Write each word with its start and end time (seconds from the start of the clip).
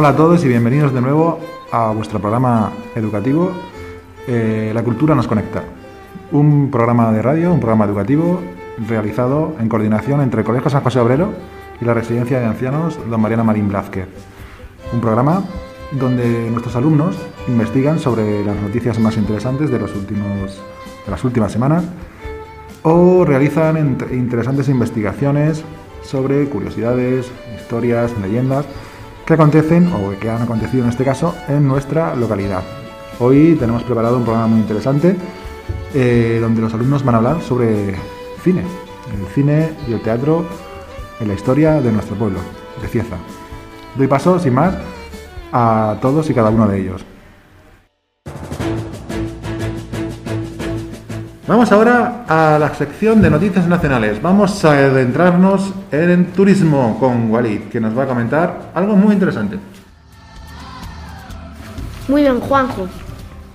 Hola 0.00 0.10
a 0.10 0.16
todos 0.16 0.44
y 0.44 0.48
bienvenidos 0.48 0.94
de 0.94 1.00
nuevo 1.00 1.40
a 1.72 1.90
vuestro 1.90 2.20
programa 2.20 2.70
educativo 2.94 3.50
eh, 4.28 4.70
La 4.72 4.84
Cultura 4.84 5.12
nos 5.16 5.26
conecta. 5.26 5.64
Un 6.30 6.70
programa 6.70 7.10
de 7.10 7.20
radio, 7.20 7.52
un 7.52 7.58
programa 7.58 7.84
educativo 7.84 8.40
realizado 8.88 9.56
en 9.58 9.68
coordinación 9.68 10.20
entre 10.20 10.42
el 10.42 10.46
Colegio 10.46 10.70
San 10.70 10.84
José 10.84 11.00
Obrero 11.00 11.32
y 11.80 11.84
la 11.84 11.94
Residencia 11.94 12.38
de 12.38 12.46
Ancianos 12.46 12.96
Don 13.10 13.20
Mariana 13.20 13.42
Marín 13.42 13.68
Blázquez. 13.70 14.06
Un 14.92 15.00
programa 15.00 15.42
donde 15.90 16.48
nuestros 16.48 16.76
alumnos 16.76 17.16
investigan 17.48 17.98
sobre 17.98 18.44
las 18.44 18.54
noticias 18.54 19.00
más 19.00 19.16
interesantes 19.16 19.68
de, 19.68 19.80
de 19.80 21.10
las 21.10 21.24
últimas 21.24 21.50
semanas 21.50 21.82
o 22.84 23.24
realizan 23.24 23.98
int- 23.98 24.12
interesantes 24.12 24.68
investigaciones 24.68 25.64
sobre 26.04 26.48
curiosidades, 26.48 27.32
historias, 27.60 28.16
leyendas 28.22 28.64
que 29.28 29.34
acontecen 29.34 29.92
o 29.92 30.18
que 30.18 30.30
han 30.30 30.40
acontecido 30.40 30.84
en 30.84 30.88
este 30.88 31.04
caso 31.04 31.34
en 31.48 31.68
nuestra 31.68 32.16
localidad. 32.16 32.62
Hoy 33.18 33.56
tenemos 33.60 33.82
preparado 33.82 34.16
un 34.16 34.24
programa 34.24 34.46
muy 34.46 34.60
interesante 34.60 35.16
eh, 35.92 36.38
donde 36.40 36.62
los 36.62 36.72
alumnos 36.72 37.04
van 37.04 37.14
a 37.14 37.18
hablar 37.18 37.42
sobre 37.42 37.94
cine, 38.42 38.62
el 39.12 39.26
cine 39.34 39.72
y 39.86 39.92
el 39.92 40.00
teatro 40.00 40.46
en 41.20 41.28
la 41.28 41.34
historia 41.34 41.78
de 41.82 41.92
nuestro 41.92 42.16
pueblo, 42.16 42.38
de 42.80 42.88
Cieza. 42.88 43.16
Doy 43.96 44.06
paso, 44.06 44.38
sin 44.38 44.54
más, 44.54 44.74
a 45.52 45.98
todos 46.00 46.30
y 46.30 46.32
cada 46.32 46.48
uno 46.48 46.66
de 46.66 46.80
ellos. 46.80 47.04
Vamos 51.48 51.72
ahora 51.72 52.26
a 52.28 52.58
la 52.58 52.74
sección 52.74 53.22
de 53.22 53.30
noticias 53.30 53.66
nacionales. 53.66 54.20
Vamos 54.20 54.62
a 54.66 54.72
adentrarnos 54.72 55.72
en 55.90 56.26
turismo 56.26 56.98
con 57.00 57.30
Walid, 57.30 57.70
que 57.72 57.80
nos 57.80 57.96
va 57.96 58.02
a 58.02 58.06
comentar 58.06 58.70
algo 58.74 58.94
muy 58.94 59.14
interesante. 59.14 59.58
Muy 62.06 62.20
bien, 62.20 62.40
Juanjo. 62.40 62.88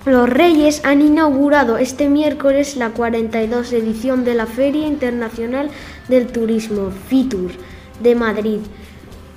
Los 0.06 0.28
Reyes 0.28 0.84
han 0.84 1.02
inaugurado 1.02 1.78
este 1.78 2.08
miércoles 2.08 2.76
la 2.76 2.90
42 2.90 3.72
edición 3.72 4.24
de 4.24 4.34
la 4.34 4.46
Feria 4.46 4.88
Internacional 4.88 5.70
del 6.08 6.26
Turismo, 6.26 6.90
FITUR, 6.90 7.52
de 8.02 8.16
Madrid, 8.16 8.58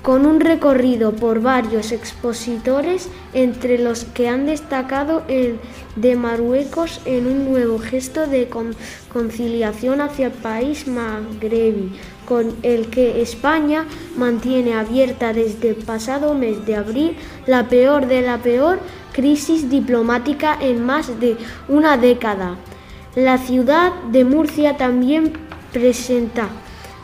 con 0.08 0.24
un 0.24 0.40
recorrido 0.40 1.12
por 1.12 1.42
varios 1.42 1.92
expositores, 1.92 3.10
entre 3.34 3.76
los 3.76 4.06
que 4.06 4.26
han 4.26 4.46
destacado 4.46 5.22
el 5.28 5.58
de 5.96 6.16
Marruecos 6.16 7.02
en 7.04 7.26
un 7.26 7.44
nuevo 7.50 7.78
gesto 7.78 8.26
de 8.26 8.48
con- 8.48 8.74
conciliación 9.12 10.00
hacia 10.00 10.28
el 10.28 10.32
país 10.32 10.88
magrebí, 10.88 11.92
con 12.26 12.54
el 12.62 12.86
que 12.88 13.20
España 13.20 13.84
mantiene 14.16 14.72
abierta 14.72 15.34
desde 15.34 15.68
el 15.68 15.76
pasado 15.76 16.32
mes 16.32 16.64
de 16.64 16.76
abril 16.76 17.14
la 17.46 17.68
peor 17.68 18.06
de 18.06 18.22
la 18.22 18.38
peor 18.38 18.80
crisis 19.12 19.68
diplomática 19.68 20.56
en 20.58 20.86
más 20.86 21.20
de 21.20 21.36
una 21.68 21.98
década. 21.98 22.56
La 23.14 23.36
ciudad 23.36 23.92
de 24.10 24.24
Murcia 24.24 24.78
también 24.78 25.34
presenta 25.70 26.48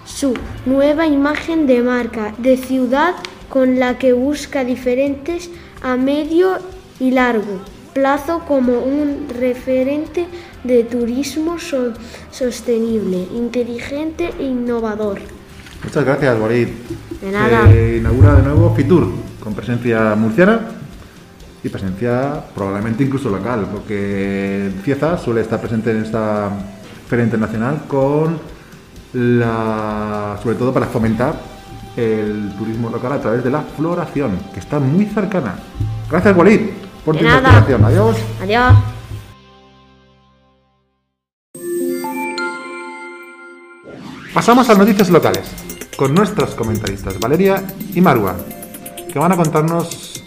su 0.04 0.34
nueva 0.66 1.06
imagen 1.06 1.66
de 1.66 1.82
marca 1.82 2.34
de 2.38 2.56
ciudad 2.56 3.14
con 3.48 3.78
la 3.78 3.98
que 3.98 4.12
busca 4.12 4.64
diferentes 4.64 5.50
a 5.82 5.96
medio 5.96 6.58
y 7.00 7.10
largo 7.10 7.60
plazo 7.92 8.40
como 8.46 8.80
un 8.80 9.28
referente 9.28 10.26
de 10.64 10.82
turismo 10.82 11.58
so- 11.60 11.92
sostenible, 12.30 13.28
inteligente 13.34 14.30
e 14.38 14.44
innovador. 14.44 15.20
Muchas 15.84 16.04
gracias, 16.04 16.40
Walid. 16.40 16.68
De 17.20 17.30
nada. 17.30 17.68
Se 17.70 17.98
inaugura 17.98 18.34
de 18.34 18.42
nuevo 18.42 18.74
Fitur, 18.74 19.12
con 19.38 19.54
presencia 19.54 20.14
murciana 20.16 20.60
y 21.62 21.68
presencia 21.68 22.42
probablemente 22.54 23.04
incluso 23.04 23.30
local, 23.30 23.68
porque 23.70 24.70
Cieza 24.82 25.16
suele 25.16 25.42
estar 25.42 25.60
presente 25.60 25.92
en 25.92 26.02
esta 26.02 26.50
feria 27.08 27.24
internacional 27.26 27.82
con 27.86 28.38
la, 29.14 30.38
sobre 30.42 30.56
todo 30.56 30.72
para 30.72 30.86
fomentar 30.86 31.34
el 31.96 32.52
turismo 32.58 32.90
local 32.90 33.12
a 33.12 33.20
través 33.20 33.44
de 33.44 33.50
la 33.50 33.62
floración, 33.62 34.38
que 34.52 34.60
está 34.60 34.78
muy 34.80 35.06
cercana. 35.06 35.54
Gracias, 36.10 36.36
Walid, 36.36 36.60
por 37.04 37.14
De 37.14 37.20
tu 37.20 37.26
investigación. 37.26 37.84
Adiós. 37.84 38.16
Adiós. 38.42 38.74
Pasamos 44.34 44.68
a 44.68 44.74
noticias 44.74 45.10
locales 45.10 45.48
con 45.96 46.12
nuestros 46.12 46.56
comentaristas 46.56 47.20
Valeria 47.20 47.62
y 47.94 48.00
Marwa, 48.00 48.34
que 49.12 49.18
van 49.18 49.30
a 49.30 49.36
contarnos 49.36 50.20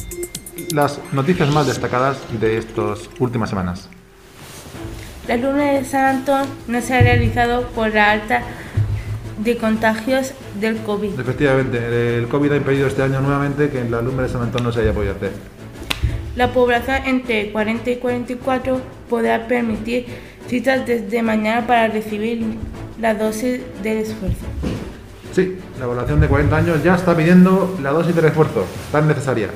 las 0.74 1.02
noticias 1.12 1.54
más 1.54 1.68
destacadas 1.68 2.18
de 2.40 2.58
estas 2.58 3.10
últimas 3.20 3.50
semanas. 3.50 3.90
La 5.28 5.36
luna 5.36 5.74
de 5.74 5.84
San 5.84 6.06
Antón 6.06 6.48
no 6.70 6.82
se 6.82 6.96
ha 6.96 7.02
realizado 7.02 7.68
por 7.68 7.94
la 7.94 8.12
alta 8.12 8.44
de 9.38 9.58
contagios 9.58 10.34
del 10.60 10.78
COVID. 10.78 11.20
Efectivamente, 11.20 12.18
el 12.18 12.28
COVID 12.28 12.52
ha 12.54 12.56
impedido 12.58 12.88
este 12.88 13.04
año 13.04 13.22
nuevamente 13.22 13.70
que 13.70 13.80
en 13.82 13.92
la 13.92 14.02
lumbre 14.02 14.26
de 14.26 14.32
San 14.32 14.42
Antón 14.42 14.64
no 14.64 14.72
se 14.72 14.82
haya 14.82 14.94
podido 14.94 15.14
hacer. 15.14 15.32
La 16.36 16.52
población 16.54 16.98
entre 17.06 17.52
40 17.52 17.90
y 17.90 17.96
44 17.98 18.80
podrá 19.10 19.48
permitir 19.48 20.06
citas 20.48 20.86
desde 20.86 21.22
mañana 21.22 21.66
para 21.66 21.88
recibir 21.88 22.46
la 23.00 23.14
dosis 23.16 23.62
del 23.84 23.98
esfuerzo. 24.00 24.46
Sí, 25.34 25.58
la 25.80 25.86
población 25.86 26.20
de 26.20 26.28
40 26.28 26.58
años 26.58 26.84
ya 26.84 26.96
está 26.96 27.16
pidiendo 27.16 27.78
la 27.82 27.92
dosis 27.92 28.16
de 28.16 28.22
refuerzo, 28.22 28.66
tan 28.92 29.08
necesaria. 29.08 29.50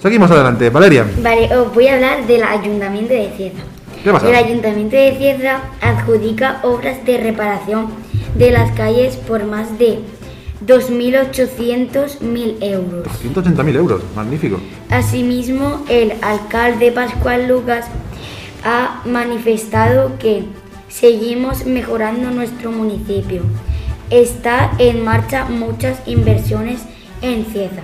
Seguimos 0.00 0.30
adelante, 0.30 0.68
Valeria. 0.68 1.06
Vale, 1.22 1.54
os 1.56 1.72
voy 1.72 1.88
a 1.88 1.94
hablar 1.94 2.26
del 2.26 2.42
Ayuntamiento 2.42 3.14
de 3.14 3.30
Cieza. 3.36 3.62
¿Qué 4.02 4.12
pasa? 4.12 4.28
El 4.28 4.34
Ayuntamiento 4.34 4.96
de 4.96 5.16
Cieza 5.16 5.60
adjudica 5.80 6.60
obras 6.62 7.02
de 7.06 7.16
reparación 7.18 7.88
de 8.34 8.50
las 8.50 8.70
calles 8.72 9.16
por 9.16 9.44
más 9.44 9.78
de 9.78 10.00
2.800.000 10.66 12.62
euros. 12.62 13.06
180.000 13.22 13.76
euros, 13.76 14.02
magnífico. 14.14 14.58
Asimismo, 14.90 15.84
el 15.88 16.14
alcalde 16.22 16.92
Pascual 16.92 17.48
Lucas 17.48 17.86
ha 18.64 19.02
manifestado 19.04 20.18
que 20.18 20.44
seguimos 20.88 21.66
mejorando 21.66 22.30
nuestro 22.30 22.70
municipio. 22.70 23.42
Está 24.10 24.72
en 24.78 25.04
marcha 25.04 25.44
muchas 25.46 26.00
inversiones 26.06 26.80
en 27.20 27.44
Cieza. 27.46 27.82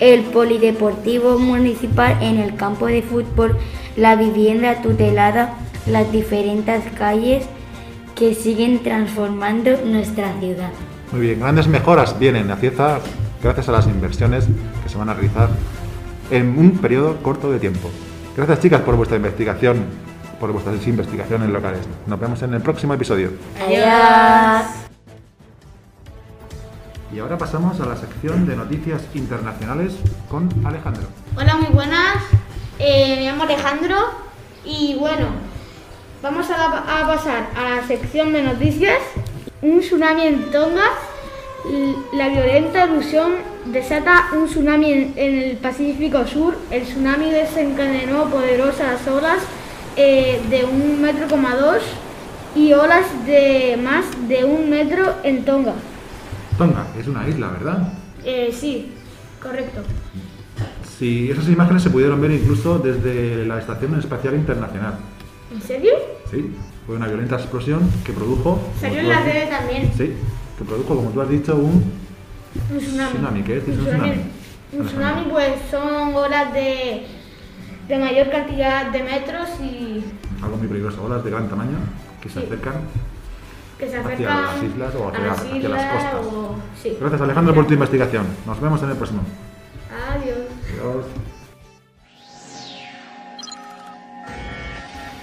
El 0.00 0.22
polideportivo 0.22 1.38
municipal 1.38 2.18
en 2.22 2.38
el 2.38 2.54
campo 2.54 2.86
de 2.86 3.02
fútbol, 3.02 3.56
la 3.96 4.14
vivienda 4.14 4.82
tutelada, 4.82 5.54
las 5.86 6.12
diferentes 6.12 6.82
calles 6.98 7.44
que 8.16 8.34
siguen 8.34 8.82
transformando 8.82 9.70
nuestra 9.84 10.32
ciudad. 10.40 10.70
Muy 11.12 11.20
bien, 11.20 11.38
grandes 11.38 11.68
mejoras 11.68 12.18
vienen 12.18 12.50
a 12.50 12.56
Cieza 12.56 12.98
gracias 13.42 13.68
a 13.68 13.72
las 13.72 13.86
inversiones 13.86 14.46
que 14.82 14.88
se 14.88 14.96
van 14.96 15.10
a 15.10 15.14
realizar 15.14 15.50
en 16.30 16.58
un 16.58 16.78
periodo 16.78 17.22
corto 17.22 17.52
de 17.52 17.60
tiempo. 17.60 17.90
Gracias 18.34 18.60
chicas 18.60 18.80
por 18.80 18.96
vuestra 18.96 19.18
investigación, 19.18 19.84
por 20.40 20.50
vuestras 20.50 20.84
investigaciones 20.86 21.50
locales. 21.50 21.80
Nos 22.06 22.18
vemos 22.18 22.42
en 22.42 22.54
el 22.54 22.62
próximo 22.62 22.94
episodio. 22.94 23.32
Adiós. 23.64 24.66
Y 27.14 27.18
ahora 27.18 27.36
pasamos 27.36 27.78
a 27.80 27.86
la 27.86 27.96
sección 27.96 28.46
de 28.46 28.56
noticias 28.56 29.02
internacionales 29.14 29.94
con 30.30 30.48
Alejandro. 30.64 31.04
Hola, 31.36 31.56
muy 31.56 31.68
buenas. 31.68 32.16
Eh, 32.78 33.16
me 33.16 33.24
llamo 33.26 33.44
Alejandro 33.44 33.96
y 34.64 34.96
bueno, 34.98 35.28
vamos 36.22 36.48
a, 36.50 36.56
la- 36.56 37.00
a 37.00 37.06
pasar 37.06 37.48
a 37.56 37.76
la 37.76 37.86
sección 37.86 38.32
de 38.32 38.42
noticias. 38.42 38.98
Un 39.62 39.80
tsunami 39.80 40.22
en 40.26 40.50
Tonga. 40.50 40.84
La 42.12 42.28
violenta 42.28 42.84
erupción 42.84 43.32
desata 43.66 44.26
un 44.36 44.46
tsunami 44.46 44.92
en, 44.92 45.12
en 45.16 45.34
el 45.42 45.56
Pacífico 45.56 46.26
Sur. 46.26 46.56
El 46.70 46.82
tsunami 46.82 47.30
desencadenó 47.30 48.26
poderosas 48.30 49.06
olas 49.08 49.38
eh, 49.96 50.40
de 50.50 50.64
un 50.64 51.00
metro 51.00 51.26
coma 51.28 51.56
dos 51.56 51.82
y 52.54 52.72
olas 52.72 53.04
de 53.26 53.78
más 53.82 54.04
de 54.28 54.44
un 54.44 54.70
metro 54.70 55.14
en 55.24 55.44
Tonga. 55.44 55.72
Tonga, 56.56 56.86
es 56.98 57.06
una 57.08 57.28
isla, 57.28 57.48
¿verdad? 57.48 57.92
Eh, 58.24 58.50
sí, 58.58 58.92
correcto. 59.42 59.80
Sí, 60.98 61.28
esas 61.30 61.48
imágenes 61.48 61.82
se 61.82 61.90
pudieron 61.90 62.20
ver 62.20 62.30
incluso 62.30 62.78
desde 62.78 63.44
la 63.44 63.58
Estación 63.58 63.98
Espacial 63.98 64.34
Internacional. 64.34 64.94
¿En 65.52 65.62
serio? 65.62 65.92
Sí, 66.30 66.54
fue 66.86 66.96
una 66.96 67.06
violenta 67.06 67.36
explosión 67.36 67.88
que 68.04 68.12
produjo... 68.12 68.60
Salió 68.80 69.00
en 69.00 69.08
la 69.08 69.24
tele 69.24 69.46
también. 69.46 69.92
Sí, 69.96 70.12
que 70.58 70.64
produjo, 70.64 70.96
como 70.96 71.10
tú 71.10 71.20
has 71.20 71.28
dicho, 71.28 71.54
un 71.56 71.92
Un 72.70 72.78
tsunami. 72.78 73.12
Tsunami, 73.12 73.42
¿qué 73.42 73.56
es? 73.58 73.64
Un 73.68 73.72
¿Es 73.72 73.78
un 73.78 73.84
tsunami, 73.86 74.20
un 74.72 74.86
tsunami, 74.86 75.24
pues 75.30 75.52
son 75.70 76.14
olas 76.14 76.52
de, 76.52 77.06
de 77.88 77.98
mayor 77.98 78.30
cantidad 78.30 78.90
de 78.90 79.02
metros 79.02 79.48
y 79.60 80.04
algo 80.42 80.56
muy 80.56 80.66
peligroso, 80.68 81.02
olas 81.04 81.22
de 81.24 81.30
gran 81.30 81.48
tamaño 81.48 81.78
que 82.20 82.28
se 82.28 82.40
Sí. 82.40 82.46
acercan 82.46 82.74
que 83.78 83.88
se 83.90 83.98
Hacia 83.98 84.14
acercan 84.14 84.42
las 84.42 84.62
islas 84.62 84.94
o 84.94 85.08
hacia- 85.08 85.20
a 85.22 85.26
las 85.26 85.38
hacia 85.40 85.68
las 85.68 85.92
costas. 85.92 86.14
o- 86.32 86.56
sí. 86.82 86.96
Gracias 86.98 87.20
Alejandro 87.20 87.54
por 87.54 87.66
tu 87.66 87.74
investigación. 87.74 88.24
Nos 88.46 88.58
vemos 88.60 88.82
en 88.82 88.90
el 88.90 88.96
próximo. 88.96 89.20
Adiós. 90.10 90.38
Carlos. 90.78 91.04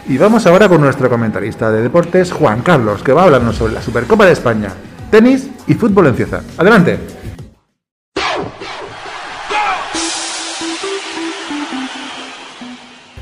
Y 0.08 0.18
vamos 0.18 0.46
ahora 0.46 0.68
con 0.68 0.82
nuestro 0.82 1.10
comentarista 1.10 1.72
de 1.72 1.82
deportes, 1.82 2.32
Juan 2.34 2.62
Carlos, 2.62 3.02
que 3.02 3.14
va 3.14 3.22
a 3.22 3.26
hablarnos 3.26 3.56
sobre 3.56 3.74
la 3.74 3.82
Supercopa 3.82 4.26
de 4.26 4.34
España, 4.34 4.70
tenis 5.10 5.50
y 5.66 5.76
fútbol 5.76 6.08
en 6.08 6.16
Cieza. 6.16 6.42
Adelante. 6.58 7.00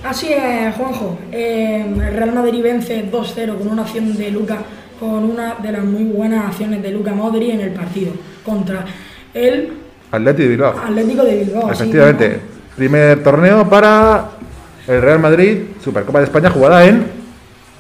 Así 0.04 0.34
es, 0.34 0.76
Juanjo. 0.76 1.20
Eh, 1.32 1.86
el 1.88 2.14
Real 2.14 2.34
Madrid 2.34 2.64
vence 2.64 3.10
2-0 3.12 3.58
con 3.60 3.68
una 3.68 3.84
acción 3.84 4.18
de 4.18 4.32
Luca, 4.32 4.58
con 5.00 5.24
una 5.24 5.56
de 5.56 5.72
las 5.72 5.84
muy 5.84 6.06
buenas 6.06 6.48
acciones 6.48 6.82
de 6.82 6.92
Luca 6.92 7.14
Modri 7.14 7.52
en 7.52 7.62
el 7.62 7.72
partido 7.72 8.14
contra 8.44 8.86
el 9.34 9.74
Atlético 10.12 10.44
de 10.44 10.50
Bilbao. 10.50 10.80
Atlético 10.80 11.24
de 11.24 11.36
Bilbao. 11.44 11.68
sí, 11.68 11.84
Efectivamente, 11.84 12.40
primer 12.76 13.24
torneo 13.24 13.70
para 13.70 14.32
el 14.88 15.02
Real 15.02 15.20
Madrid, 15.20 15.60
Supercopa 15.84 16.20
de 16.20 16.26
España 16.26 16.50
jugada 16.50 16.86
en 16.86 17.06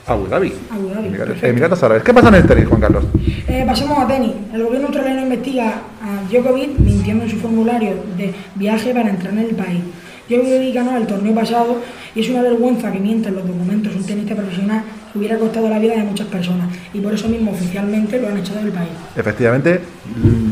Abu 0.07 0.27
Dhabi. 0.27 0.53
Abu 0.71 0.89
Dhabi, 0.89 1.07
Emiratos-. 1.09 1.43
Emiratos 1.43 1.83
Árabes. 1.83 2.03
¿Qué 2.03 2.13
pasa 2.13 2.29
en 2.29 2.35
el 2.35 2.47
tenis, 2.47 2.67
Juan 2.67 2.81
Carlos? 2.81 3.03
Eh, 3.47 3.63
pasemos 3.65 3.99
a 3.99 4.07
tenis. 4.07 4.31
El 4.53 4.63
gobierno 4.63 4.87
australiano 4.87 5.21
investiga 5.21 5.81
a 6.01 6.31
Djokovic 6.31 6.79
mintiendo 6.79 7.23
en 7.23 7.29
su 7.29 7.37
formulario 7.37 7.93
de 8.17 8.33
viaje 8.55 8.93
para 8.93 9.09
entrar 9.09 9.33
en 9.33 9.39
el 9.39 9.55
país. 9.55 9.81
Djokovic 10.27 10.73
ganó 10.73 10.97
el 10.97 11.05
torneo 11.05 11.35
pasado 11.35 11.77
y 12.15 12.21
es 12.21 12.29
una 12.29 12.41
vergüenza 12.41 12.91
que 12.91 12.99
mienta 12.99 13.29
en 13.29 13.35
los 13.35 13.47
documentos 13.47 13.95
un 13.95 14.03
tenista 14.03 14.35
profesional 14.35 14.83
que 15.11 15.19
hubiera 15.19 15.37
costado 15.37 15.69
la 15.69 15.77
vida 15.77 15.93
de 15.93 16.03
muchas 16.03 16.27
personas 16.27 16.69
y 16.93 16.99
por 16.99 17.13
eso 17.13 17.27
mismo 17.27 17.51
oficialmente 17.51 18.19
lo 18.19 18.29
han 18.29 18.37
echado 18.37 18.61
del 18.61 18.71
país. 18.71 18.89
Efectivamente, 19.15 19.81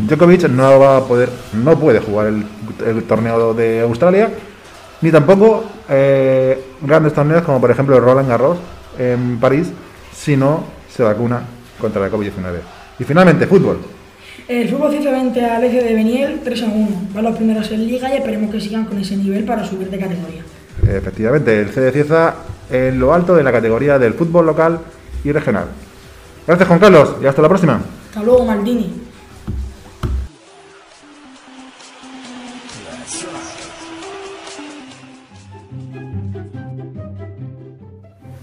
Djokovic 0.07 0.49
no 0.49 0.79
va 0.79 0.97
a 0.97 1.03
poder, 1.05 1.29
no 1.53 1.79
puede 1.79 1.99
jugar 1.99 2.27
el, 2.27 2.43
el 2.85 3.03
torneo 3.03 3.53
de 3.53 3.81
Australia, 3.81 4.29
ni 5.01 5.11
tampoco 5.11 5.63
eh, 5.89 6.61
grandes 6.81 7.13
torneos 7.13 7.43
como 7.43 7.59
por 7.61 7.71
ejemplo 7.71 7.95
el 7.95 8.03
Roland 8.03 8.29
Garros 8.29 8.57
en 8.97 9.39
París, 9.39 9.71
si 10.13 10.35
no 10.35 10.63
se 10.89 11.03
vacuna 11.03 11.41
contra 11.79 12.01
la 12.01 12.09
COVID-19. 12.09 12.59
Y 12.99 13.03
finalmente, 13.03 13.47
fútbol. 13.47 13.79
El 14.47 14.67
fútbol 14.67 14.91
Cieza 14.91 15.11
vence 15.11 15.45
al 15.45 15.63
EC 15.63 15.83
de 15.83 15.93
Beniel 15.93 16.41
3 16.43 16.63
a 16.63 16.65
1. 16.65 16.87
Van 17.13 17.23
los 17.23 17.35
primeros 17.35 17.71
en 17.71 17.85
liga 17.85 18.13
y 18.13 18.17
esperemos 18.17 18.51
que 18.51 18.59
sigan 18.59 18.85
con 18.85 18.97
ese 18.97 19.15
nivel 19.15 19.45
para 19.45 19.63
subir 19.63 19.89
de 19.89 19.99
categoría. 19.99 20.41
Efectivamente, 20.87 21.61
el 21.61 21.69
CD 21.69 21.91
Cieza 21.91 22.35
en 22.69 22.99
lo 22.99 23.13
alto 23.13 23.35
de 23.35 23.43
la 23.43 23.51
categoría 23.51 23.99
del 23.99 24.13
fútbol 24.13 24.45
local 24.45 24.79
y 25.23 25.31
regional. 25.31 25.65
Gracias 26.47 26.67
Juan 26.67 26.79
Carlos 26.79 27.15
y 27.21 27.25
hasta 27.25 27.41
la 27.41 27.47
próxima. 27.47 27.81
Hasta 28.09 28.23
luego, 28.23 28.45
Maldini. 28.45 29.08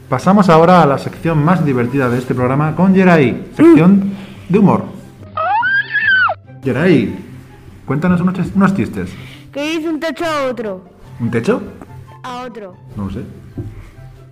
Pasamos 0.09 0.49
ahora 0.49 0.83
a 0.83 0.87
la 0.87 0.99
sección 0.99 1.45
más 1.45 1.65
divertida 1.65 2.09
de 2.09 2.19
este 2.19 2.35
programa 2.35 2.77
con 2.77 2.95
Geray, 2.95 3.51
sección 3.57 4.13
de 4.49 4.59
humor. 4.59 4.85
Geray, 6.63 7.19
cuéntanos 7.85 8.21
unos, 8.21 8.35
chis- 8.35 8.53
unos 8.55 8.75
chistes. 8.77 9.11
¿Qué 9.53 9.73
dice 9.77 9.89
un 9.89 9.99
techo 9.99 10.25
a 10.25 10.45
otro? 10.49 10.83
¿Un 11.19 11.31
techo? 11.31 11.61
A 12.23 12.43
otro. 12.43 12.77
No 12.97 13.07
lo 13.07 13.11
sé. 13.11 13.23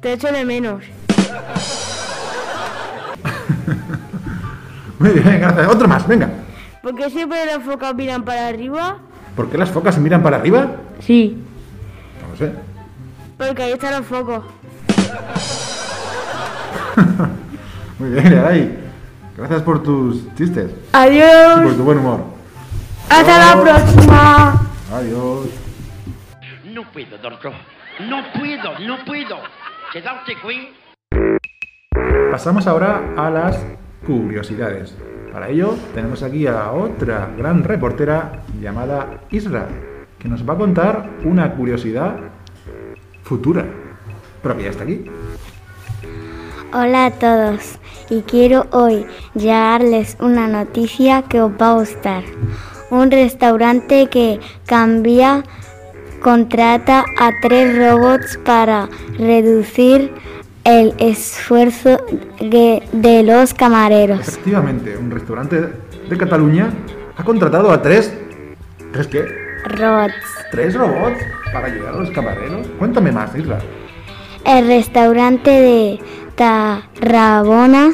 Te 0.00 0.12
echo 0.12 0.30
de 0.30 0.44
menos. 0.44 0.84
Muy 5.00 5.10
bien, 5.10 5.40
gracias. 5.40 5.68
Otro 5.68 5.88
más, 5.88 6.06
venga. 6.06 6.30
¿Por 6.82 6.94
qué 6.94 7.10
siempre 7.10 7.44
las 7.46 7.64
focas 7.64 7.94
miran 7.96 8.24
para 8.24 8.46
arriba? 8.46 8.98
¿Por 9.34 9.50
qué 9.50 9.58
las 9.58 9.70
focas 9.70 9.98
miran 9.98 10.22
para 10.22 10.36
arriba? 10.36 10.68
Sí. 11.00 11.36
No 12.22 12.28
lo 12.30 12.36
sé. 12.36 12.52
Porque 13.36 13.62
ahí 13.64 13.72
están 13.72 13.94
los 13.94 14.06
focos. 14.06 14.44
Muy 17.98 18.10
bien, 18.10 18.24
Geray. 18.24 18.78
Gracias 19.36 19.62
por 19.62 19.82
tus 19.82 20.32
chistes 20.34 20.70
y 20.70 20.92
por 20.92 21.00
Adiós. 21.00 21.76
tu 21.76 21.82
buen 21.82 21.98
humor. 21.98 22.24
Hasta 23.08 23.38
la 23.56 23.62
próxima. 23.62 24.68
Adiós. 24.92 25.46
No 26.72 26.82
puedo, 26.92 27.18
doctor. 27.18 27.52
No 28.08 28.22
puedo, 28.32 28.78
no 28.80 29.04
puedo. 29.04 29.36
Quedarte 29.92 30.32
aquí. 30.32 30.72
Pasamos 32.30 32.66
ahora 32.66 33.12
a 33.16 33.30
las 33.30 33.64
curiosidades. 34.06 34.96
Para 35.32 35.48
ello 35.48 35.74
tenemos 35.94 36.22
aquí 36.22 36.46
a 36.46 36.70
otra 36.72 37.30
gran 37.36 37.64
reportera 37.64 38.40
llamada 38.60 39.20
Isra, 39.30 39.66
que 40.18 40.28
nos 40.28 40.48
va 40.48 40.54
a 40.54 40.56
contar 40.56 41.10
una 41.24 41.52
curiosidad 41.54 42.16
futura, 43.22 43.64
pero 44.42 44.56
que 44.56 44.62
ya 44.64 44.70
está 44.70 44.84
aquí. 44.84 45.04
Hola 46.76 47.06
a 47.06 47.10
todos 47.12 47.78
y 48.10 48.22
quiero 48.22 48.66
hoy 48.72 49.06
llevarles 49.34 50.16
una 50.18 50.48
noticia 50.48 51.22
que 51.22 51.40
os 51.40 51.52
va 51.52 51.70
a 51.70 51.74
gustar. 51.74 52.24
Un 52.90 53.12
restaurante 53.12 54.08
que 54.08 54.40
cambia 54.66 55.44
contrata 56.20 57.04
a 57.20 57.30
tres 57.40 57.78
robots 57.78 58.40
para 58.44 58.88
reducir 59.16 60.12
el 60.64 60.94
esfuerzo 60.98 62.04
de, 62.40 62.82
de 62.90 63.22
los 63.22 63.54
camareros. 63.54 64.26
Efectivamente, 64.26 64.96
un 64.96 65.12
restaurante 65.12 65.68
de 66.08 66.18
Cataluña 66.18 66.70
ha 67.16 67.22
contratado 67.22 67.70
a 67.70 67.80
tres... 67.82 68.12
¿Tres 68.92 69.06
qué? 69.06 69.24
Robots. 69.64 70.14
¿Tres 70.50 70.74
robots 70.74 71.20
para 71.52 71.68
ayudar 71.68 71.94
a 71.94 71.98
los 71.98 72.10
camareros? 72.10 72.66
Cuéntame 72.80 73.12
más, 73.12 73.32
Isra. 73.36 73.60
El 74.44 74.66
restaurante 74.66 75.50
de 75.50 76.00
Tarragona 76.36 77.90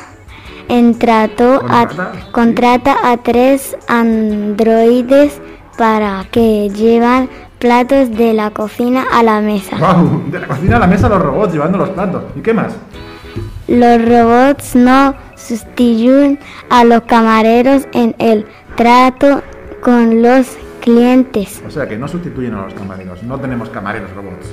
entrató 0.69 1.63
a- 1.69 1.89
¿Contrata? 2.33 2.97
a 3.11 3.17
tres 3.19 3.77
androides 3.89 5.41
para 5.77 6.25
que 6.31 6.69
llevan 6.71 7.29
platos 7.59 8.11
de 8.17 8.33
la 8.33 8.51
cocina 8.51 9.05
a 9.13 9.23
la 9.23 9.41
mesa. 9.41 9.77
¡Wow! 9.79 10.31
De 10.31 10.39
la 10.41 10.47
cocina 10.47 10.77
a 10.77 10.81
la 10.81 10.87
mesa 10.87 11.09
los 11.09 11.21
robots 11.21 11.53
llevando 11.53 11.79
los 11.79 11.91
platos. 11.91 12.25
¿Y 12.37 12.41
qué 12.41 12.55
más? 12.55 12.75
Los 13.69 14.05
robots 14.05 14.75
no 14.75 15.15
sustituyen 15.37 16.39
a 16.71 16.85
los 16.85 17.03
camareros 17.03 17.87
en 17.93 18.15
el 18.19 18.47
trato 18.77 19.43
con 19.83 20.23
los 20.23 20.57
clientes. 20.81 21.63
O 21.67 21.71
sea, 21.71 21.87
que 21.89 21.97
no 21.97 22.09
sustituyen 22.09 22.55
a 22.55 22.65
los 22.65 22.75
camareros. 22.75 23.23
No 23.23 23.39
tenemos 23.39 23.69
camareros 23.71 24.11
robots, 24.15 24.47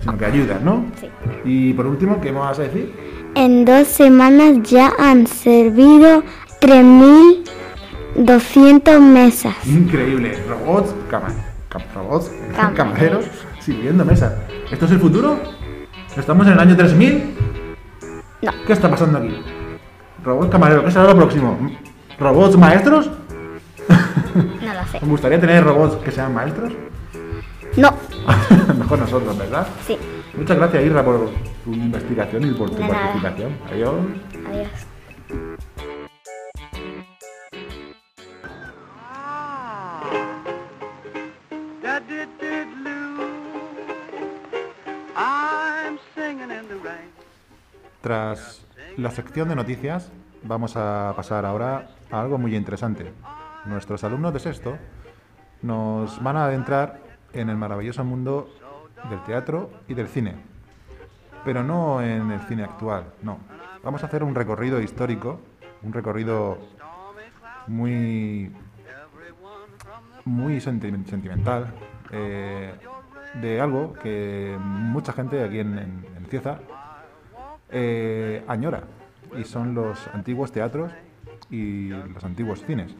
sino 0.00 0.16
que 0.18 0.24
ayudan, 0.26 0.64
¿no? 0.64 0.84
Sí. 1.00 1.08
Y 1.44 1.72
por 1.74 1.86
último, 1.86 2.20
¿qué 2.20 2.30
me 2.32 2.38
vas 2.40 2.58
a 2.58 2.62
decir? 2.62 2.94
En 3.34 3.64
dos 3.64 3.88
semanas 3.88 4.58
ya 4.62 4.92
han 4.98 5.26
servido 5.26 6.22
3.200 6.60 9.00
mesas. 9.00 9.54
Increíble. 9.66 10.38
Robots, 10.48 10.94
cama- 11.10 11.34
cam- 11.70 11.82
robots, 11.94 12.30
Camareros. 12.56 12.76
camareros, 12.76 13.24
sirviendo 13.60 14.04
mesa. 14.04 14.38
¿Esto 14.70 14.84
es 14.86 14.92
el 14.92 15.00
futuro? 15.00 15.36
¿Estamos 16.16 16.46
en 16.46 16.52
el 16.54 16.60
año 16.60 16.76
3000? 16.76 17.34
No. 18.42 18.52
¿Qué 18.66 18.72
está 18.72 18.88
pasando 18.88 19.18
aquí? 19.18 19.34
Robots 20.22 20.50
camareros, 20.50 20.84
¿qué 20.84 20.90
será 20.92 21.04
lo 21.04 21.16
próximo? 21.16 21.58
¿Robots 22.18 22.56
maestros? 22.56 23.10
No 24.34 24.74
lo 24.74 24.84
sé. 24.90 24.98
¿Os 25.00 25.08
gustaría 25.08 25.40
tener 25.40 25.62
robots 25.62 25.94
que 26.02 26.10
sean 26.10 26.34
maestros? 26.34 26.72
No. 27.76 27.94
Mejor 28.78 28.98
nosotros, 28.98 29.38
¿verdad? 29.38 29.66
Sí. 29.86 29.96
Muchas 30.36 30.56
gracias, 30.56 30.84
Irra, 30.84 31.04
por 31.04 31.30
tu 31.64 31.72
investigación 31.72 32.44
y 32.50 32.52
por 32.54 32.70
tu 32.70 32.76
De 32.76 32.82
nada. 32.82 32.94
participación. 32.94 33.52
Adiós. 33.70 33.94
Adiós. 34.48 34.68
I'm 45.16 45.98
singing 46.14 46.50
in 46.50 46.66
the 46.68 46.76
rain. 46.82 47.10
Tras 48.00 48.64
la 48.96 49.10
sección 49.10 49.48
de 49.48 49.56
noticias, 49.56 50.10
vamos 50.42 50.76
a 50.76 51.12
pasar 51.16 51.44
ahora 51.44 51.88
a 52.10 52.20
algo 52.20 52.38
muy 52.38 52.56
interesante. 52.56 53.12
Nuestros 53.66 54.04
alumnos 54.04 54.32
de 54.32 54.40
sexto 54.40 54.76
nos 55.62 56.22
van 56.22 56.36
a 56.36 56.44
adentrar 56.46 57.00
en 57.34 57.50
el 57.50 57.56
maravilloso 57.56 58.04
mundo 58.04 58.48
del 59.10 59.22
teatro 59.24 59.70
y 59.88 59.94
del 59.94 60.08
cine. 60.08 60.34
Pero 61.44 61.62
no 61.62 62.00
en 62.02 62.30
el 62.30 62.40
cine 62.42 62.64
actual, 62.64 63.04
no. 63.22 63.38
Vamos 63.82 64.02
a 64.02 64.06
hacer 64.06 64.22
un 64.24 64.34
recorrido 64.34 64.80
histórico, 64.80 65.40
un 65.82 65.92
recorrido 65.92 66.58
muy 67.66 68.50
muy 70.24 70.58
senti- 70.60 71.04
sentimental 71.06 71.66
eh, 72.10 72.72
de 73.42 73.60
algo 73.60 73.92
que 73.92 74.56
mucha 74.58 75.12
gente 75.12 75.42
aquí 75.44 75.58
en, 75.58 75.78
en, 75.78 76.04
Cieza 76.30 76.58
eh, 77.70 78.42
añora 78.48 78.84
y 79.38 79.44
son 79.44 79.74
los 79.74 80.08
antiguos 80.14 80.50
teatros 80.50 80.90
y 81.50 81.88
los 81.90 82.24
antiguos 82.24 82.64
cines. 82.64 82.94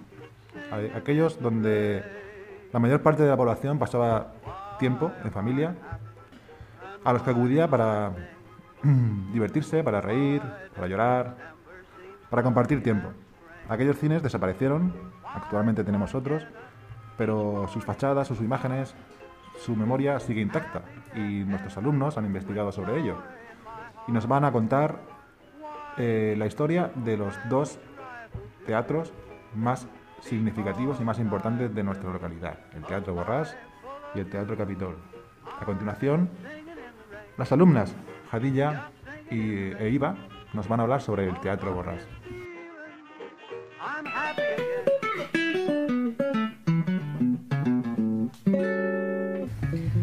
Aquellos 0.95 1.41
donde 1.41 2.03
la 2.75 2.81
mayor 2.81 3.03
parte 3.03 3.23
de 3.23 3.29
la 3.29 3.37
población 3.37 3.79
pasaba 3.79 4.33
tiempo 4.81 5.13
en 5.23 5.31
familia, 5.31 5.77
a 7.05 7.13
los 7.13 7.23
que 7.23 7.31
acudía 7.31 7.69
para 7.69 8.11
divertirse, 9.33 9.85
para 9.85 10.01
reír, 10.01 10.43
para 10.75 10.89
llorar, 10.89 11.37
para 12.29 12.43
compartir 12.43 12.83
tiempo. 12.83 13.11
Aquellos 13.69 13.97
cines 13.97 14.25
desaparecieron, 14.25 14.93
actualmente 15.25 15.85
tenemos 15.85 16.17
otros, 16.17 16.45
pero 17.17 17.69
sus 17.69 17.85
fachadas, 17.85 18.27
sus 18.27 18.41
imágenes, 18.41 18.97
su 19.57 19.77
memoria 19.77 20.19
sigue 20.19 20.41
intacta 20.41 20.83
y 21.15 21.45
nuestros 21.45 21.79
alumnos 21.79 22.19
han 22.19 22.27
investigado 22.27 22.73
sobre 22.73 22.99
ello 22.99 23.19
y 24.09 24.11
nos 24.11 24.27
van 24.27 24.45
a 24.45 24.51
contar 24.51 24.99
eh, 25.97 26.35
la 26.37 26.47
historia 26.47 26.91
de 26.97 27.19
los 27.19 27.37
dos 27.49 27.79
teatros 28.67 29.13
más 29.55 29.87
significativos 30.25 31.01
y 31.01 31.05
más 31.05 31.19
importantes 31.19 31.75
de 31.75 31.83
nuestra 31.83 32.11
localidad, 32.11 32.59
el 32.75 32.85
Teatro 32.85 33.15
Borrás 33.15 33.57
y 34.15 34.21
el 34.21 34.29
Teatro 34.29 34.57
Capitol. 34.57 34.97
A 35.61 35.65
continuación, 35.65 36.31
las 37.37 37.53
alumnas 37.53 37.95
Jadilla 38.31 38.91
y, 39.31 39.73
e 39.73 39.91
Iva 39.91 40.17
nos 40.53 40.67
van 40.67 40.81
a 40.81 40.83
hablar 40.85 41.03
sobre 41.03 41.27
el 41.27 41.39
Teatro 41.41 41.75
Borrás. 41.75 42.07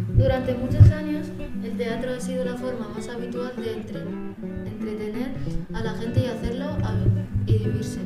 Durante 0.09 0.53
muchos 0.53 0.91
años, 0.91 1.27
el 1.63 1.77
teatro 1.77 2.13
ha 2.13 2.19
sido 2.19 2.45
la 2.45 2.55
forma 2.55 2.87
más 2.89 3.09
habitual 3.09 3.53
de 3.57 3.73
entretener 3.73 5.31
a 5.73 5.81
la 5.81 5.93
gente 5.93 6.19
y 6.19 6.25
hacerlo 6.27 6.77
y 7.47 7.57
vivirse. 7.57 8.01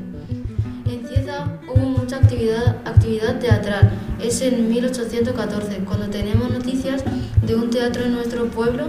Hubo 1.67 1.77
mucha 1.77 2.17
actividad, 2.17 2.77
actividad 2.85 3.39
teatral. 3.39 3.91
Es 4.21 4.41
en 4.41 4.69
1814, 4.69 5.79
cuando 5.85 6.07
tenemos 6.07 6.49
noticias 6.51 7.03
de 7.41 7.55
un 7.55 7.69
teatro 7.69 8.03
en 8.03 8.13
nuestro 8.13 8.47
pueblo. 8.47 8.85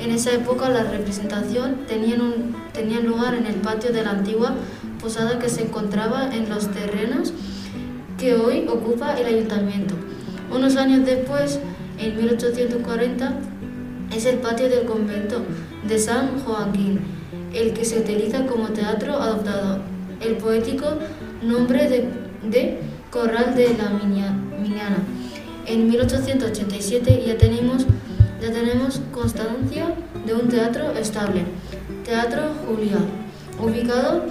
En 0.00 0.10
esa 0.10 0.32
época 0.32 0.68
la 0.68 0.82
representación 0.82 1.86
tenía, 1.86 2.16
un, 2.16 2.56
tenía 2.72 3.00
lugar 3.00 3.34
en 3.34 3.46
el 3.46 3.56
patio 3.56 3.92
de 3.92 4.02
la 4.02 4.10
antigua 4.10 4.54
posada 5.00 5.38
que 5.38 5.48
se 5.48 5.62
encontraba 5.62 6.34
en 6.34 6.48
los 6.48 6.70
terrenos 6.70 7.32
que 8.18 8.34
hoy 8.34 8.66
ocupa 8.68 9.14
el 9.14 9.26
ayuntamiento. 9.26 9.94
Unos 10.52 10.76
años 10.76 11.06
después, 11.06 11.60
en 11.98 12.16
1840, 12.16 13.32
es 14.14 14.26
el 14.26 14.38
patio 14.38 14.68
del 14.68 14.86
convento 14.86 15.42
de 15.86 15.98
San 15.98 16.40
Joaquín, 16.40 17.00
el 17.54 17.72
que 17.72 17.84
se 17.84 18.00
utiliza 18.00 18.46
como 18.46 18.68
teatro 18.68 19.14
adoptado. 19.14 19.78
El 20.20 20.36
poético 20.36 20.86
nombre 21.42 21.88
de, 21.88 22.78
Corral 23.10 23.54
de 23.56 23.76
la 23.76 23.90
Miniana. 23.90 24.98
En 25.66 25.88
1887 25.88 27.24
ya 27.26 27.36
tenemos, 27.36 27.86
ya 28.40 28.52
tenemos 28.52 29.00
constancia 29.12 29.94
de 30.26 30.34
un 30.34 30.48
teatro 30.48 30.92
estable, 30.92 31.42
Teatro 32.04 32.52
Julia, 32.66 32.98
ubicado 33.60 34.24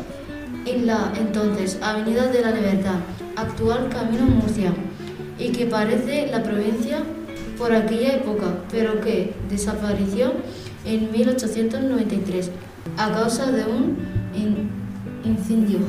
en 0.65 0.87
la 0.87 1.11
entonces 1.17 1.77
Avenida 1.81 2.27
de 2.27 2.41
la 2.41 2.51
Libertad, 2.51 2.99
actual 3.35 3.89
Camino 3.89 4.25
Murcia, 4.25 4.73
y 5.37 5.49
que 5.49 5.65
parece 5.65 6.27
la 6.27 6.43
provincia 6.43 6.99
por 7.57 7.73
aquella 7.73 8.15
época, 8.15 8.47
pero 8.71 9.01
que 9.01 9.33
desapareció 9.49 10.33
en 10.85 11.11
1893 11.11 12.51
a 12.97 13.11
causa 13.11 13.51
de 13.51 13.63
un 13.63 13.97
incendio. 15.23 15.79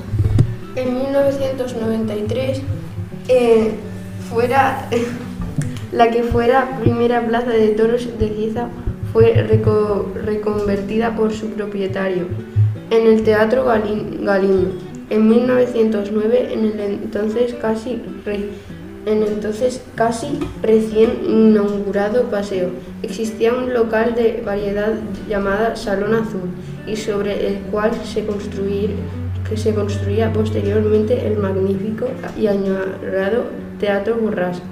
En 0.76 0.94
1993, 0.94 2.62
eh, 3.28 3.72
la 5.92 6.10
que 6.10 6.22
fuera 6.22 6.78
primera 6.80 7.26
plaza 7.26 7.50
de 7.50 7.68
toros 7.70 8.06
de 8.18 8.28
Cieza 8.28 8.68
fue 9.12 9.32
reconvertida 10.24 11.16
por 11.16 11.32
su 11.32 11.50
propietario 11.50 12.26
en 12.90 13.06
el 13.06 13.22
Teatro 13.24 13.64
Galindo. 13.64 14.72
En 15.10 15.28
1909, 15.28 16.52
en 16.52 16.64
el 16.64 16.80
entonces 19.06 19.82
casi 19.96 20.38
recién 20.62 21.10
inaugurado 21.26 22.24
paseo. 22.30 22.70
Existía 23.02 23.52
un 23.54 23.72
local 23.72 24.14
de 24.14 24.42
variedad 24.44 24.92
llamada 25.28 25.74
Salón 25.74 26.14
Azul 26.14 26.50
y 26.86 26.96
sobre 26.96 27.48
el 27.48 27.58
cual 27.70 27.90
se, 28.04 28.24
que 29.50 29.56
se 29.56 29.74
construía 29.74 30.32
posteriormente 30.32 31.26
el 31.26 31.36
magnífico 31.36 32.06
y 32.38 32.46
añorado 32.46 33.46
Teatro 33.80 34.16
Borrás. 34.16 34.62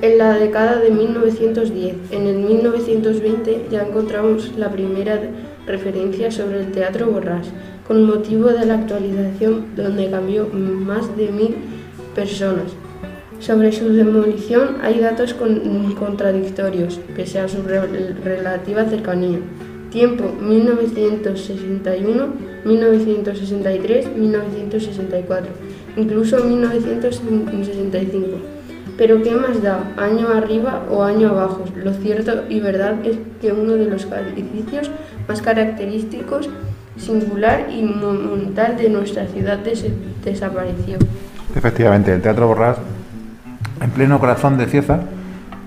En 0.00 0.16
la 0.16 0.38
década 0.38 0.78
de 0.78 0.90
1910, 0.90 1.94
en 2.12 2.26
el 2.26 2.38
1920 2.38 3.66
ya 3.70 3.82
encontramos 3.82 4.56
la 4.56 4.70
primera 4.70 5.20
referencia 5.66 6.30
sobre 6.30 6.60
el 6.60 6.72
Teatro 6.72 7.08
Borrás, 7.08 7.48
con 7.86 8.04
motivo 8.04 8.48
de 8.48 8.64
la 8.64 8.76
actualización 8.76 9.76
donde 9.76 10.10
cambió 10.10 10.48
más 10.48 11.14
de 11.16 11.28
mil 11.28 11.56
personas. 12.14 12.72
Sobre 13.40 13.72
su 13.72 13.90
demolición 13.92 14.78
hay 14.82 15.00
datos 15.00 15.34
contradictorios, 15.34 16.98
pese 17.14 17.40
a 17.40 17.48
su 17.48 17.62
relativa 17.62 18.84
cercanía. 18.86 19.38
Tiempo 19.90 20.24
1961, 20.40 22.26
1963, 22.64 24.16
1964, 24.16 25.50
incluso 25.96 26.44
1965. 26.44 28.26
Pero 28.96 29.22
¿qué 29.22 29.30
más 29.32 29.62
da? 29.62 29.92
¿Año 29.96 30.28
arriba 30.28 30.84
o 30.90 31.04
año 31.04 31.28
abajo? 31.28 31.64
Lo 31.76 31.92
cierto 31.94 32.44
y 32.48 32.60
verdad 32.60 32.96
es 33.04 33.16
que 33.40 33.52
uno 33.52 33.74
de 33.74 33.86
los 33.86 34.06
edificios 34.06 34.90
más 35.28 35.40
característicos, 35.40 36.50
singular 36.96 37.68
y 37.70 37.82
monumental 37.82 38.76
de 38.76 38.88
nuestra 38.90 39.26
ciudad 39.26 39.58
desapareció. 40.24 40.98
Efectivamente, 41.54 42.12
el 42.12 42.20
Teatro 42.20 42.48
Borrás 42.48 42.78
en 43.80 43.90
pleno 43.90 44.18
corazón 44.18 44.58
de 44.58 44.66
Cieza, 44.66 45.00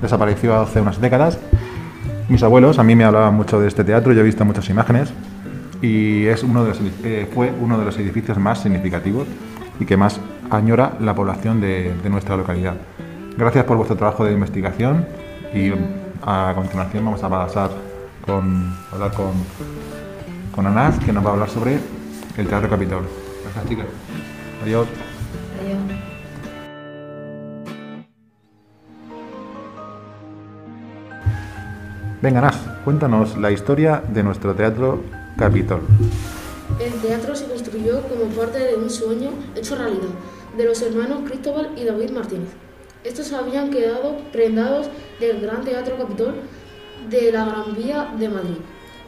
desapareció 0.02 0.60
hace 0.60 0.82
unas 0.82 1.00
décadas. 1.00 1.38
Mis 2.32 2.44
abuelos 2.44 2.80
a 2.80 2.84
mí 2.84 2.96
me 2.96 3.04
hablaban 3.04 3.36
mucho 3.36 3.60
de 3.60 3.68
este 3.68 3.84
teatro, 3.84 4.14
yo 4.14 4.22
he 4.22 4.24
visto 4.24 4.46
muchas 4.46 4.70
imágenes 4.70 5.12
y 5.82 6.28
es 6.28 6.44
uno 6.44 6.64
de 6.64 6.72
eh, 7.04 7.30
fue 7.34 7.52
uno 7.60 7.78
de 7.78 7.84
los 7.84 7.98
edificios 7.98 8.38
más 8.38 8.62
significativos 8.62 9.28
y 9.82 9.86
que 9.86 9.98
más 9.98 10.18
añora 10.50 10.94
la 11.02 11.14
población 11.14 11.60
de, 11.60 11.94
nuestra 12.10 12.38
localidad. 12.38 12.76
Gracias 13.38 13.66
por 13.66 13.76
vuestro 13.76 13.98
trabajo 13.98 14.24
de 14.24 14.32
investigación 14.32 15.06
y 15.54 15.74
a 16.26 16.54
continuación 16.56 17.04
vamos 17.04 17.22
a 17.22 17.28
pasar 17.28 17.70
con 18.26 18.78
hablar 18.94 19.12
con, 19.12 19.34
con 20.56 20.68
Anás, 20.68 21.00
que 21.00 21.12
nos 21.12 21.26
va 21.26 21.32
a 21.32 21.34
hablar 21.34 21.50
sobre 21.50 21.80
el 22.38 22.48
Teatro 22.48 22.70
Capitol. 22.70 23.04
Gracias, 23.44 23.68
chicas. 23.68 23.88
Adiós. 24.64 24.88
Venga, 32.22 32.40
Nas, 32.40 32.56
cuéntanos 32.86 33.36
la 33.36 33.50
historia 33.50 34.04
de 34.14 34.22
nuestro 34.22 34.54
teatro 34.54 35.02
Capitol. 35.36 35.82
El 36.80 36.94
teatro 37.02 37.36
se 37.36 37.46
construyó 37.46 38.04
como 38.04 38.26
parte 38.26 38.60
de 38.60 38.76
un 38.76 38.92
sueño 38.92 39.32
hecho 39.56 39.74
realidad 39.76 40.14
de 40.56 40.66
los 40.66 40.80
hermanos 40.84 41.22
Cristóbal 41.26 41.72
y 41.76 41.84
David 41.84 42.12
Martínez. 42.12 42.50
Estos 43.04 43.34
habían 43.34 43.72
quedado 43.72 44.18
prendados 44.32 44.88
del 45.20 45.42
Gran 45.42 45.64
Teatro 45.64 45.98
Capitol 45.98 46.36
de 47.10 47.32
la 47.32 47.44
Gran 47.44 47.76
Vía 47.76 48.14
de 48.20 48.30
Madrid 48.30 48.58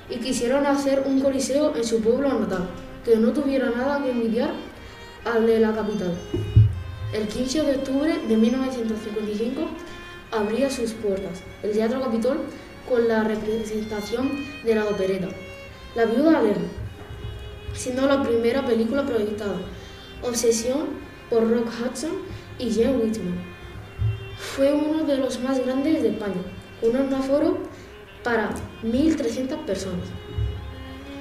y 0.09 0.15
quisieron 0.15 0.65
hacer 0.65 1.03
un 1.05 1.21
coliseo 1.21 1.75
en 1.75 1.83
su 1.83 2.01
pueblo 2.01 2.29
natal 2.39 2.67
que 3.05 3.15
no 3.17 3.31
tuviera 3.31 3.69
nada 3.69 4.01
que 4.01 4.09
envidiar 4.09 4.49
al 5.31 5.45
de 5.45 5.59
la 5.59 5.71
capital. 5.71 6.15
El 7.13 7.27
15 7.27 7.61
de 7.61 7.75
octubre 7.75 8.19
de 8.27 8.37
1955 8.37 9.61
abría 10.31 10.71
sus 10.71 10.93
puertas. 10.93 11.43
El 11.61 11.73
Teatro 11.73 12.01
Capitol 12.01 12.39
con 12.87 13.07
la 13.07 13.23
representación 13.23 14.45
de 14.63 14.75
la 14.75 14.85
opereta 14.85 15.29
La 15.95 16.05
viuda 16.05 16.39
alegre, 16.39 16.65
siendo 17.73 18.07
la 18.07 18.21
primera 18.23 18.65
película 18.65 19.05
proyectada. 19.05 19.57
Obsesión 20.21 20.87
por 21.29 21.49
Rock 21.49 21.67
Hudson 21.67 22.11
y 22.59 22.71
Jane 22.71 22.97
Whitman. 22.97 23.43
Fue 24.37 24.73
uno 24.73 25.03
de 25.03 25.17
los 25.17 25.39
más 25.41 25.59
grandes 25.59 26.01
de 26.01 26.09
España, 26.09 26.41
con 26.81 26.95
un 26.95 27.13
aforo 27.13 27.59
para 28.23 28.49
1.300 28.83 29.65
personas. 29.65 30.07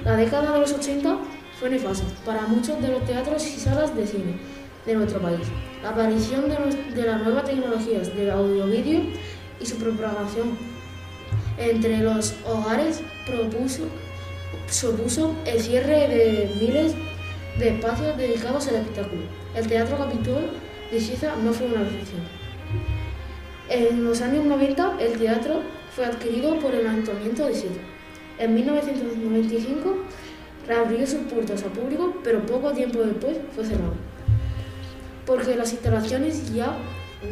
La 0.03 0.15
década 0.15 0.53
de 0.53 0.59
los 0.59 0.73
80 0.73 1.17
fue 1.59 1.69
nefasta 1.69 2.05
para 2.25 2.47
muchos 2.47 2.81
de 2.81 2.89
los 2.89 3.05
teatros 3.05 3.45
y 3.47 3.59
salas 3.59 3.95
de 3.95 4.05
cine 4.05 4.37
de 4.85 4.95
nuestro 4.95 5.21
país. 5.21 5.47
La 5.81 5.89
aparición 5.89 6.45
de, 6.49 7.05
las 7.05 7.23
nuevas 7.23 7.45
tecnologías 7.45 8.15
del 8.15 8.31
audio-vídeo 8.31 9.01
y 9.59 9.65
su 9.65 9.77
propagación 9.77 10.72
entre 11.57 11.99
los 11.99 12.35
hogares 12.45 13.01
propuso, 13.25 13.83
supuso 14.67 15.35
el 15.45 15.59
cierre 15.61 16.07
de 16.07 16.51
miles 16.59 16.93
de 17.59 17.69
espacios 17.69 18.17
dedicados 18.17 18.67
al 18.67 18.75
espectáculo. 18.75 19.21
El 19.55 19.67
Teatro 19.67 19.97
Capitol 19.97 20.49
de 20.91 21.01
Suiza 21.01 21.35
no 21.43 21.53
fue 21.53 21.67
una 21.67 21.83
excepción. 21.83 22.21
En 23.69 24.03
los 24.03 24.21
años 24.21 24.45
90 24.45 24.97
el 24.99 25.17
teatro 25.17 25.61
fue 25.95 26.05
adquirido 26.05 26.59
por 26.59 26.73
el 26.75 26.85
Ayuntamiento 26.87 27.45
de 27.45 27.53
Sitges. 27.53 27.77
En 28.39 28.55
1995 28.55 29.95
reabrió 30.67 31.05
sus 31.05 31.21
puertas 31.21 31.63
al 31.63 31.71
público, 31.71 32.15
pero 32.23 32.45
poco 32.45 32.71
tiempo 32.71 32.99
después 32.99 33.37
fue 33.53 33.65
cerrado, 33.65 33.93
porque 35.25 35.55
las 35.55 35.71
instalaciones 35.71 36.53
ya 36.53 36.75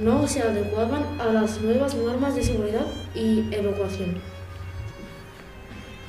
no 0.01 0.27
se 0.27 0.41
adecuaban 0.41 1.03
a 1.19 1.33
las 1.33 1.59
nuevas 1.61 1.95
normas 1.95 2.35
de 2.35 2.43
seguridad 2.43 2.85
y 3.15 3.45
evacuación. 3.51 4.15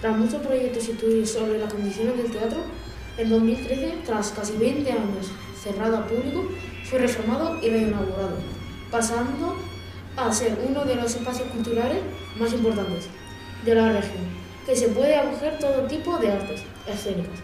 Tras 0.01 0.17
muchos 0.17 0.43
proyectos 0.43 0.89
y 0.89 0.91
estudios 0.93 1.31
sobre 1.31 1.59
las 1.59 1.73
condiciones 1.73 2.17
del 2.17 2.31
teatro, 2.31 2.59
en 3.19 3.31
2013, 3.31 3.99
tras 4.05 4.31
casi 4.31 4.57
20 4.57 4.91
años 4.91 5.31
cerrado 5.63 5.99
al 5.99 6.07
público, 6.07 6.49
fue 6.85 6.99
reformado 6.99 7.59
y 7.63 7.71
reinaugurado, 7.71 8.37
pasando 8.91 9.57
a 10.17 10.33
ser 10.33 10.59
uno 10.69 10.85
de 10.85 10.97
los 10.97 11.15
espacios 11.15 11.49
culturales 11.49 11.99
más 12.39 12.53
importantes 12.53 13.07
de 13.65 13.75
la 13.75 13.93
región, 13.93 14.25
que 14.67 14.77
se 14.77 14.89
puede 14.89 15.17
acoger 15.17 15.59
todo 15.59 15.87
tipo 15.87 16.19
de 16.19 16.33
artes 16.33 16.63
escénicas. 16.87 17.39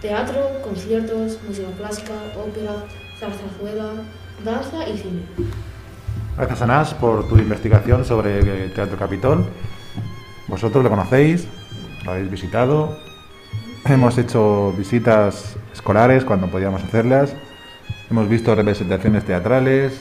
Teatro, 0.00 0.62
conciertos, 0.62 1.38
música 1.46 1.68
clásica, 1.76 2.12
ópera, 2.36 2.84
zarzazuela, 3.18 3.92
danza 4.44 4.88
y 4.88 4.96
cine. 4.96 5.22
Gracias 6.36 6.62
Anás 6.62 6.94
por 6.94 7.28
tu 7.28 7.36
investigación 7.38 8.04
sobre 8.04 8.38
el 8.38 8.72
Teatro 8.72 8.96
Capitol. 8.96 9.44
Vosotros 10.48 10.82
lo 10.82 10.88
conocéis, 10.88 11.46
lo 12.04 12.12
habéis 12.12 12.30
visitado. 12.30 12.96
Hemos 13.84 14.16
hecho 14.16 14.72
visitas 14.78 15.56
escolares 15.72 16.24
cuando 16.24 16.46
podíamos 16.46 16.82
hacerlas. 16.82 17.34
Hemos 18.10 18.28
visto 18.28 18.54
representaciones 18.54 19.24
teatrales 19.24 20.00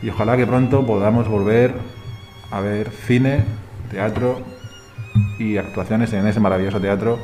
y 0.00 0.10
ojalá 0.10 0.36
que 0.36 0.46
pronto 0.46 0.86
podamos 0.86 1.28
volver 1.28 1.74
a 2.50 2.60
ver 2.60 2.90
cine, 2.90 3.44
teatro 3.90 4.40
y 5.38 5.56
actuaciones 5.56 6.12
en 6.12 6.26
ese 6.26 6.40
maravilloso 6.40 6.80
teatro 6.80 7.18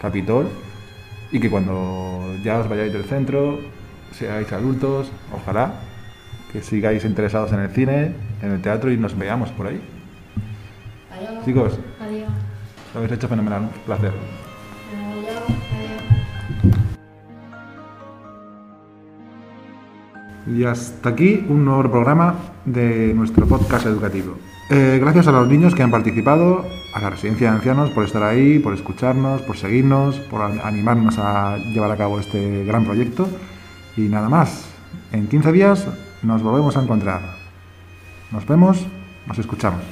Capitol 0.00 0.48
y 1.32 1.40
que 1.40 1.50
cuando 1.50 2.36
ya 2.44 2.58
os 2.58 2.68
vayáis 2.68 2.92
del 2.92 3.04
centro, 3.04 3.58
seáis 4.12 4.52
adultos, 4.52 5.10
ojalá 5.32 5.72
que 6.52 6.62
sigáis 6.62 7.04
interesados 7.04 7.52
en 7.52 7.60
el 7.60 7.70
cine, 7.70 8.12
en 8.42 8.52
el 8.52 8.60
teatro 8.60 8.92
y 8.92 8.96
nos 8.96 9.16
veamos 9.16 9.50
por 9.50 9.68
ahí. 9.68 9.80
Adiós. 11.10 11.44
Chicos, 11.44 11.78
Adiós. 12.00 12.28
lo 12.92 13.00
habéis 13.00 13.12
hecho 13.14 13.28
fenomenal, 13.28 13.62
un 13.62 13.68
placer. 13.86 14.12
Y 20.54 20.64
hasta 20.64 21.08
aquí 21.08 21.46
un 21.48 21.64
nuevo 21.64 21.90
programa 21.90 22.34
de 22.66 23.14
nuestro 23.14 23.46
podcast 23.46 23.86
educativo. 23.86 24.36
Eh, 24.70 24.98
gracias 25.00 25.28
a 25.28 25.32
los 25.32 25.48
niños 25.48 25.74
que 25.74 25.82
han 25.82 25.90
participado, 25.90 26.66
a 26.94 27.00
la 27.00 27.10
residencia 27.10 27.50
de 27.50 27.56
ancianos 27.56 27.90
por 27.90 28.04
estar 28.04 28.22
ahí, 28.22 28.58
por 28.58 28.74
escucharnos, 28.74 29.40
por 29.42 29.56
seguirnos, 29.56 30.16
por 30.18 30.42
animarnos 30.42 31.18
a 31.18 31.56
llevar 31.58 31.90
a 31.92 31.96
cabo 31.96 32.18
este 32.18 32.64
gran 32.64 32.84
proyecto. 32.84 33.28
Y 33.96 34.02
nada 34.02 34.28
más, 34.28 34.66
en 35.12 35.28
15 35.28 35.52
días 35.52 35.86
nos 36.22 36.42
volvemos 36.42 36.76
a 36.76 36.82
encontrar. 36.82 37.20
Nos 38.30 38.46
vemos, 38.46 38.86
nos 39.26 39.38
escuchamos. 39.38 39.82